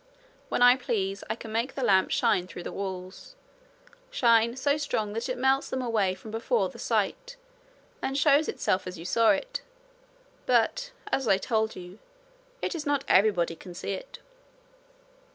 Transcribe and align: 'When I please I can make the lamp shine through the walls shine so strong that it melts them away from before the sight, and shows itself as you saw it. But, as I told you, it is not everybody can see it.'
'When 0.49 0.63
I 0.63 0.77
please 0.77 1.23
I 1.29 1.35
can 1.35 1.51
make 1.51 1.75
the 1.75 1.83
lamp 1.83 2.09
shine 2.09 2.47
through 2.47 2.63
the 2.63 2.71
walls 2.71 3.35
shine 4.09 4.55
so 4.57 4.75
strong 4.75 5.13
that 5.13 5.29
it 5.29 5.37
melts 5.37 5.69
them 5.69 5.83
away 5.83 6.15
from 6.15 6.31
before 6.31 6.69
the 6.69 6.79
sight, 6.79 7.35
and 8.01 8.17
shows 8.17 8.47
itself 8.49 8.87
as 8.87 8.97
you 8.97 9.05
saw 9.05 9.29
it. 9.29 9.61
But, 10.47 10.89
as 11.11 11.27
I 11.27 11.37
told 11.37 11.75
you, 11.75 11.99
it 12.63 12.73
is 12.73 12.87
not 12.87 13.05
everybody 13.07 13.55
can 13.55 13.75
see 13.75 13.91
it.' 13.91 14.17